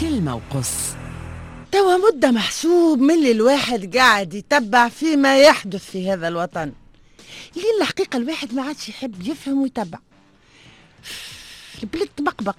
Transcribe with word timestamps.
كلمة 0.00 0.34
وقص. 0.34 0.72
توا 1.72 1.96
مدة 1.96 2.30
محسوب 2.30 2.98
من 2.98 3.14
اللي 3.14 3.30
الواحد 3.30 3.96
قاعد 3.96 4.34
يتبع 4.34 4.88
فيما 4.88 5.38
يحدث 5.38 5.90
في 5.90 6.12
هذا 6.12 6.28
الوطن. 6.28 6.72
لين 7.56 7.64
الحقيقة 7.80 8.16
الواحد 8.16 8.54
ما 8.54 8.62
عادش 8.62 8.88
يحب 8.88 9.26
يفهم 9.26 9.62
ويتبع؟ 9.62 9.98
البلد 11.82 12.08
مقبق 12.20 12.56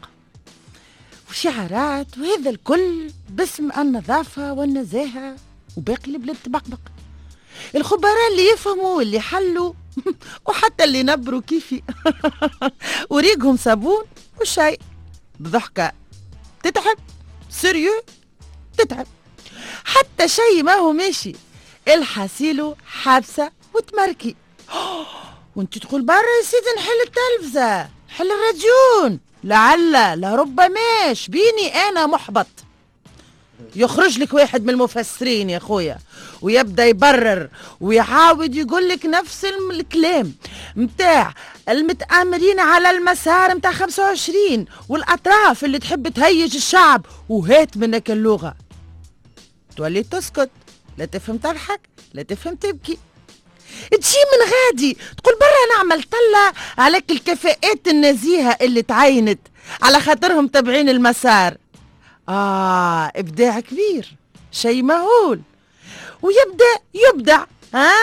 وشعارات 1.30 2.18
وهذا 2.18 2.50
الكل 2.50 3.12
باسم 3.30 3.72
النظافة 3.78 4.54
والنزاهة 4.54 5.36
وباقي 5.78 6.12
البلاد 6.12 6.38
تبقبق. 6.44 6.80
الخبراء 7.76 8.32
اللي 8.32 8.50
يفهموا 8.54 8.98
واللي 8.98 9.20
حلوا 9.20 9.74
وحتى 10.48 10.84
اللي 10.84 11.04
نبروا 11.04 11.42
كيفي. 11.42 11.82
وريقهم 13.12 13.58
صابون 13.58 14.04
وشاي 14.42 14.78
بضحكة. 15.40 15.92
تتعب 16.64 16.98
سيريو 17.50 18.04
تتعب. 18.78 19.08
حتى 19.86 20.28
شيء 20.28 20.64
ما 20.64 20.74
هو 20.74 20.92
ماشي. 20.92 21.36
الحاسيلو 21.88 22.76
حابسة 22.86 23.52
وتمركي. 23.74 24.36
وانت 25.56 25.78
تقول 25.78 26.02
برا 26.02 26.18
يا 26.18 26.44
سيدي 26.44 26.66
نحل 26.78 27.08
التلفزة 27.08 27.90
نحل 28.10 28.28
الراديون. 28.32 29.20
لعل 29.44 30.22
لربماش 30.22 31.28
بيني 31.28 31.76
أنا 31.76 32.06
محبط. 32.06 32.48
يخرج 33.76 34.20
لك 34.20 34.34
واحد 34.34 34.64
من 34.64 34.70
المفسرين 34.70 35.50
يا 35.50 35.60
خويا 35.60 35.98
ويبدأ 36.42 36.86
يبرر 36.86 37.50
ويعاود 37.82 38.56
يقول 38.56 38.90
لك 38.90 39.06
نفس 39.06 39.46
الكلام. 39.46 40.34
متاع 40.76 41.34
المتآمرين 41.70 42.60
على 42.60 42.90
المسار 42.90 43.56
متاع 43.56 43.72
25 43.72 44.66
والأطراف 44.90 45.64
اللي 45.66 45.80
تحب 45.80 46.08
تهيج 46.08 46.56
الشعب 46.56 47.06
وهات 47.30 47.78
منك 47.78 48.12
اللغة. 48.12 48.56
تولي 49.78 50.04
تسكت 50.04 50.50
لا 50.98 51.06
تفهم 51.06 51.38
تضحك 51.38 51.82
لا 52.14 52.24
تفهم 52.24 52.56
تبكي. 52.56 52.98
تجي 53.92 54.18
من 54.32 54.52
غادي 54.52 54.98
تقول 55.18 55.36
برا 55.40 55.78
نعمل 55.78 56.04
طلة 56.04 56.54
عليك 56.78 57.12
الكفاءات 57.12 57.88
النزيهة 57.88 58.58
اللي 58.62 58.82
تعينت 58.82 59.40
على 59.82 60.00
خاطرهم 60.00 60.48
تبعين 60.48 60.90
المسار. 60.90 61.58
آه 62.30 63.12
إبداع 63.16 63.60
كبير 63.60 64.16
شيء 64.52 64.84
مهول. 64.84 65.42
ويبدأ 66.22 66.80
يبدع 66.94 67.44
ها؟ 67.74 67.94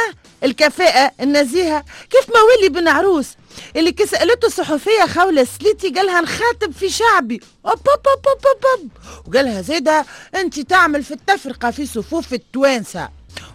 الكفاءة 0.44 1.12
النزيهة. 1.20 1.84
كيف 2.10 2.28
ما 2.28 2.40
ولي 2.40 2.68
بن 2.68 2.88
عروس 2.88 3.28
اللي 3.76 3.92
كي 3.92 4.06
سألته 4.06 4.46
الصحفية 4.46 5.06
خولة 5.06 5.44
سليتي 5.44 5.90
قالها 5.90 6.20
نخاطب 6.20 6.72
في 6.72 6.88
شعبي. 6.90 7.40
أوب 7.66 7.88
أوب 7.88 8.08
أوب 8.08 8.26
أوب 8.26 8.46
أوب 8.46 8.80
أوب. 8.80 8.90
وقالها 9.26 9.62
زيدا 9.62 10.04
أنت 10.34 10.60
تعمل 10.60 11.04
في 11.04 11.14
التفرقة 11.14 11.70
في 11.70 11.86
صفوف 11.86 12.32
التوانسة. 12.32 13.08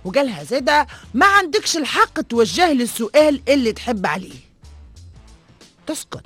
وقالها 0.05 0.43
زيدا 0.43 0.87
ما 1.13 1.25
عندكش 1.25 1.77
الحق 1.77 2.21
توجه 2.21 2.71
لي 2.71 2.83
السؤال 2.83 3.41
اللي 3.47 3.73
تحب 3.73 4.05
عليه. 4.05 4.39
تسكت. 5.87 6.23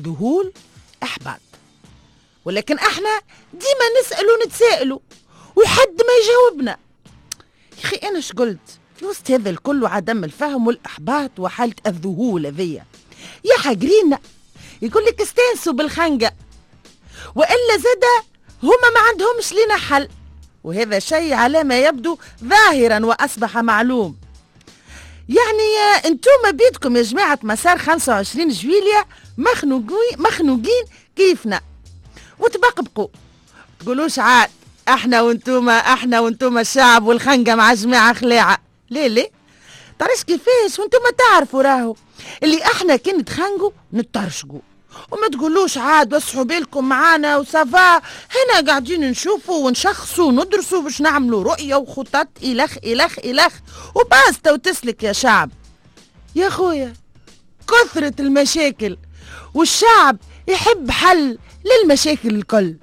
ذهول 0.00 0.52
إحباط. 1.02 1.40
ولكن 2.44 2.78
إحنا 2.78 3.20
ديما 3.52 4.00
نسأل 4.00 4.26
ونتسائلوا 4.26 4.98
وحد 5.56 5.88
ما 5.88 6.14
يجاوبنا. 6.22 6.78
يا 7.78 7.84
أخي 7.84 7.96
أنا 7.96 8.20
قلت 8.36 8.58
في 8.68 8.79
وسط 9.02 9.30
هذا 9.30 9.50
الكل 9.50 9.82
وعدم 9.82 10.24
الفهم 10.24 10.66
والإحباط 10.66 11.30
وحالة 11.38 11.74
الذهول 11.86 12.46
هذيا 12.46 12.84
يا 13.44 13.58
حقرينا 13.58 14.18
يقول 14.82 15.04
لك 15.04 15.20
استانسوا 15.20 15.72
بالخنقه 15.72 16.32
وإلا 17.34 17.76
زاد 17.76 18.04
هما 18.62 18.90
ما 18.94 19.00
عندهمش 19.08 19.52
لنا 19.52 19.76
حل. 19.76 20.08
وهذا 20.64 20.98
شيء 20.98 21.34
على 21.34 21.64
ما 21.64 21.80
يبدو 21.80 22.18
ظاهرا 22.44 23.06
وأصبح 23.06 23.58
معلوم. 23.58 24.16
يعني 25.28 26.04
أنتم 26.06 26.30
بيدكم 26.52 26.96
يا 26.96 27.02
جماعة 27.02 27.38
مسار 27.42 27.78
25 27.78 28.48
جويليا 28.48 29.04
مخنوقين 29.38 30.16
مخنوقين 30.18 30.84
كيفنا؟ 31.16 31.60
وتبقبقوا. 32.38 33.08
تقولوش 33.80 34.18
عاد 34.18 34.50
إحنا 34.88 35.22
وانتوما 35.22 35.72
إحنا 35.72 36.20
وانتوما 36.20 36.60
الشعب 36.60 37.06
والخنقة 37.06 37.54
مع 37.54 37.74
جماعة 37.74 38.12
خلاعة. 38.12 38.58
ليه 38.90 39.06
ليه؟ 39.06 39.30
تعرفش 39.98 40.24
كيفاش؟ 40.24 40.78
وانتوما 40.78 41.10
تعرفوا 41.18 41.62
راهو. 41.62 41.96
اللي 42.42 42.64
إحنا 42.64 42.96
كي 42.96 43.12
نتخانقوا 43.12 43.70
نترشقوا 43.94 44.60
وما 45.10 45.28
تقولوش 45.28 45.78
عاد 45.78 46.14
وسحوا 46.14 46.42
بالكم 46.44 46.88
معانا 46.88 47.36
وسافا 47.36 47.96
هنا 47.96 48.66
قاعدين 48.66 49.10
نشوفوا 49.10 49.66
ونشخصوا 49.66 50.24
وندرسوا 50.28 50.82
باش 50.82 51.00
نعملوا 51.00 51.42
رؤية 51.44 51.74
وخطط 51.74 52.28
إلخ 52.42 52.76
إلخ 52.84 53.18
إلخ. 53.18 53.54
وباستا 53.94 54.52
وتسلك 54.52 55.02
يا 55.02 55.12
شعب. 55.12 55.50
يا 56.36 56.48
خويا 56.48 56.92
كثرة 57.68 58.14
المشاكل. 58.20 58.96
والشعب 59.54 60.16
يحب 60.48 60.90
حل 60.90 61.38
للمشاكل 61.64 62.28
الكل. 62.28 62.76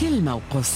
كلمة 0.00 0.34
وقص. 0.34 0.70